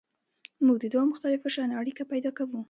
[0.65, 2.59] موږ د دوو مختلفو شیانو اړیکه پیدا کوو.